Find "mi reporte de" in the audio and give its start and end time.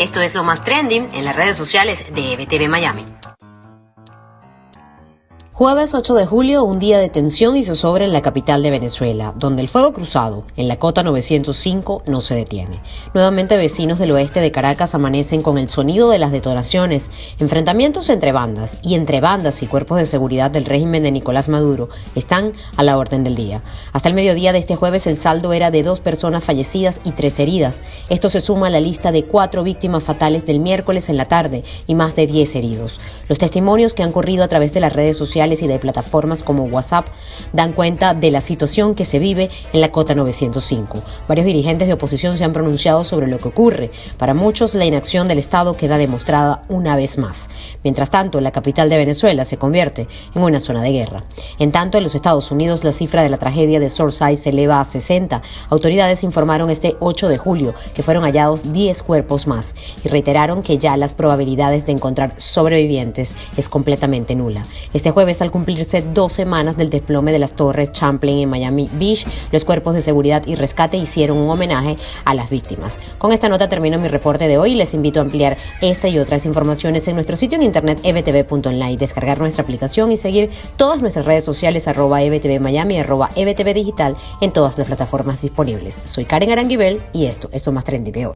74.00-74.58